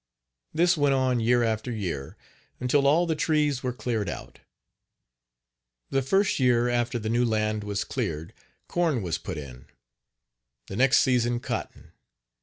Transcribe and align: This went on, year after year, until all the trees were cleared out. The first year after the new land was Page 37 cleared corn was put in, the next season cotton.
This 0.51 0.75
went 0.75 0.95
on, 0.95 1.19
year 1.19 1.43
after 1.43 1.71
year, 1.71 2.17
until 2.59 2.87
all 2.87 3.05
the 3.05 3.15
trees 3.15 3.61
were 3.61 3.71
cleared 3.71 4.09
out. 4.09 4.39
The 5.91 6.01
first 6.01 6.39
year 6.39 6.69
after 6.69 6.97
the 6.97 7.07
new 7.07 7.23
land 7.23 7.63
was 7.63 7.83
Page 7.83 7.93
37 7.93 7.93
cleared 8.27 8.33
corn 8.67 9.01
was 9.03 9.19
put 9.19 9.37
in, 9.37 9.65
the 10.65 10.75
next 10.75 11.01
season 11.01 11.39
cotton. 11.39 11.91